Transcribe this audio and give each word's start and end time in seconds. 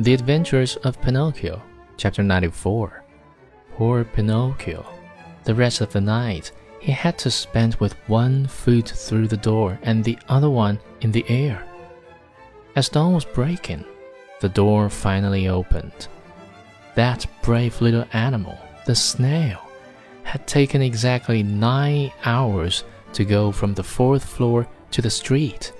The 0.00 0.14
Adventures 0.14 0.76
of 0.76 0.98
Pinocchio, 1.02 1.60
Chapter 1.98 2.22
94. 2.22 3.04
Poor 3.72 4.02
Pinocchio. 4.02 4.86
The 5.44 5.54
rest 5.54 5.82
of 5.82 5.92
the 5.92 6.00
night 6.00 6.52
he 6.80 6.90
had 6.90 7.18
to 7.18 7.30
spend 7.30 7.74
with 7.74 7.92
one 8.08 8.46
foot 8.46 8.88
through 8.88 9.28
the 9.28 9.36
door 9.36 9.78
and 9.82 10.02
the 10.02 10.18
other 10.26 10.48
one 10.48 10.80
in 11.02 11.12
the 11.12 11.26
air. 11.28 11.62
As 12.74 12.88
dawn 12.88 13.12
was 13.12 13.26
breaking, 13.26 13.84
the 14.40 14.48
door 14.48 14.88
finally 14.88 15.48
opened. 15.48 16.08
That 16.94 17.26
brave 17.42 17.82
little 17.82 18.06
animal, 18.14 18.58
the 18.86 18.94
snail, 18.94 19.60
had 20.22 20.46
taken 20.46 20.80
exactly 20.80 21.42
nine 21.42 22.10
hours 22.24 22.84
to 23.12 23.26
go 23.26 23.52
from 23.52 23.74
the 23.74 23.84
fourth 23.84 24.24
floor 24.24 24.66
to 24.92 25.02
the 25.02 25.10
street. 25.10 25.74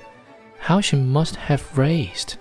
How 0.59 0.83
she 0.83 0.97
must 0.97 1.37
have 1.37 1.79
raced! 1.79 2.37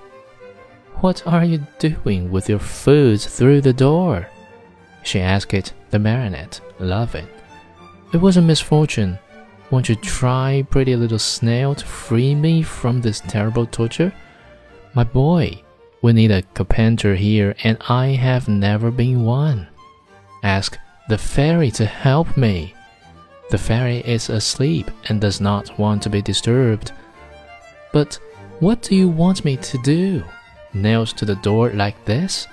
What 1.02 1.26
are 1.26 1.46
you 1.46 1.66
doing 1.78 2.30
with 2.30 2.50
your 2.50 2.60
food 2.60 3.22
through 3.22 3.62
the 3.62 3.72
door? 3.72 4.28
She 5.02 5.22
asked 5.22 5.74
the 5.92 5.98
marionette, 5.98 6.60
laughing. 6.78 7.26
It 8.14 8.18
was 8.18 8.36
a 8.36 8.42
misfortune. 8.42 9.18
Won't 9.72 9.88
you 9.88 9.96
try, 9.96 10.66
pretty 10.70 10.98
little 10.98 11.18
snail, 11.18 11.74
to 11.76 11.86
free 11.86 12.36
me 12.36 12.64
from 12.64 13.00
this 13.00 13.22
terrible 13.22 13.66
torture? 13.66 14.14
My 14.94 15.06
boy, 15.06 15.64
we 16.02 16.12
need 16.12 16.32
a 16.32 16.42
carpenter 16.42 17.16
here, 17.16 17.56
and 17.64 17.78
I 17.88 18.08
have 18.08 18.50
never 18.50 18.92
been 18.92 19.24
one. 19.24 19.70
Ask 20.44 20.78
the 21.08 21.18
fairy 21.18 21.72
to 21.72 21.86
help 21.86 22.36
me. 22.36 22.74
The 23.52 23.58
fairy 23.58 24.00
is 24.00 24.30
asleep 24.30 24.92
and 25.08 25.22
does 25.22 25.40
not 25.40 25.80
want 25.80 26.04
to 26.04 26.10
be 26.10 26.22
disturbed. 26.22 26.92
But 27.94 28.20
what 28.60 28.82
do 28.82 28.98
you 28.98 29.08
want 29.08 29.46
me 29.46 29.56
to 29.56 29.78
do? 29.78 30.26
Nails 30.74 31.14
to 31.14 31.26
the 31.26 31.36
door 31.36 31.72
like 31.72 32.06
this? 32.06 32.48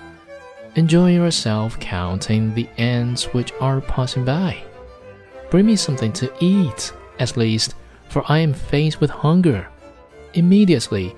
Enjoy 0.74 1.12
yourself 1.12 1.78
counting 1.80 2.54
the 2.54 2.68
ants 2.78 3.32
which 3.32 3.52
are 3.60 3.80
passing 3.80 4.24
by. 4.24 4.62
Bring 5.50 5.66
me 5.66 5.76
something 5.76 6.12
to 6.14 6.32
eat, 6.40 6.92
at 7.18 7.36
least, 7.36 7.74
for 8.08 8.24
I 8.28 8.38
am 8.38 8.52
faint 8.52 9.00
with 9.00 9.10
hunger. 9.10 9.68
Immediately. 10.34 11.14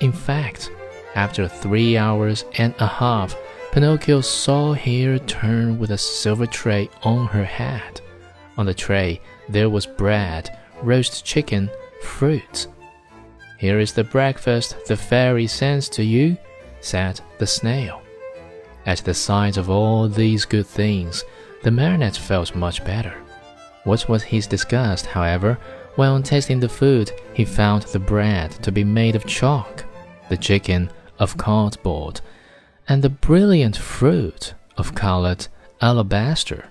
In 0.00 0.12
fact, 0.12 0.70
after 1.14 1.46
three 1.46 1.96
hours 1.96 2.44
and 2.58 2.74
a 2.78 2.86
half, 2.86 3.36
Pinocchio 3.72 4.20
saw 4.20 4.74
her 4.74 5.18
turn 5.18 5.78
with 5.78 5.90
a 5.92 5.98
silver 5.98 6.46
tray 6.46 6.88
on 7.02 7.26
her 7.28 7.44
head. 7.44 8.00
On 8.56 8.66
the 8.66 8.74
tray, 8.74 9.20
there 9.48 9.70
was 9.70 9.86
bread, 9.86 10.58
roast 10.82 11.24
chicken, 11.24 11.70
fruit. 12.02 12.66
Here 13.62 13.78
is 13.78 13.92
the 13.92 14.02
breakfast 14.02 14.74
the 14.88 14.96
fairy 14.96 15.46
sends 15.46 15.88
to 15.90 16.02
you, 16.02 16.36
said 16.80 17.20
the 17.38 17.46
snail. 17.46 18.02
At 18.86 18.98
the 19.04 19.14
sight 19.14 19.56
of 19.56 19.70
all 19.70 20.08
these 20.08 20.44
good 20.44 20.66
things, 20.66 21.22
the 21.62 21.70
marionette 21.70 22.16
felt 22.16 22.56
much 22.56 22.84
better. 22.84 23.14
What 23.84 24.08
was 24.08 24.24
his 24.24 24.48
disgust, 24.48 25.06
however, 25.06 25.60
when 25.94 26.08
on 26.08 26.24
tasting 26.24 26.58
the 26.58 26.68
food 26.68 27.12
he 27.34 27.44
found 27.44 27.84
the 27.84 28.00
bread 28.00 28.50
to 28.64 28.72
be 28.72 28.82
made 28.82 29.14
of 29.14 29.26
chalk, 29.26 29.84
the 30.28 30.36
chicken 30.36 30.90
of 31.20 31.36
cardboard, 31.36 32.20
and 32.88 33.00
the 33.00 33.10
brilliant 33.10 33.76
fruit 33.76 34.54
of 34.76 34.96
colored 34.96 35.46
alabaster. 35.80 36.64